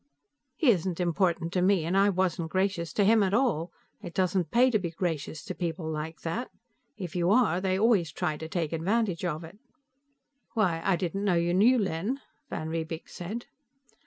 "He 0.55 0.71
isn't 0.71 0.99
important 0.99 1.53
to 1.53 1.61
me, 1.61 1.85
and 1.85 1.95
I 1.95 2.09
wasn't 2.09 2.49
gracious 2.49 2.91
to 2.93 3.03
him 3.03 3.21
at 3.21 3.35
all. 3.35 3.71
It 4.01 4.15
doesn't 4.15 4.49
pay 4.49 4.71
to 4.71 4.79
be 4.79 4.89
gracious 4.89 5.43
to 5.45 5.53
people 5.53 5.87
like 5.87 6.21
that. 6.21 6.49
If 6.97 7.15
you 7.15 7.29
are, 7.29 7.61
they 7.61 7.77
always 7.77 8.11
try 8.11 8.35
to 8.37 8.47
take 8.49 8.73
advantage 8.73 9.23
of 9.23 9.43
it." 9.43 9.59
"Why, 10.55 10.81
I 10.83 10.95
didn't 10.95 11.23
know 11.23 11.35
you 11.35 11.53
knew 11.53 11.77
Len," 11.77 12.19
van 12.49 12.67
Riebeek 12.69 13.07
said. 13.09 13.45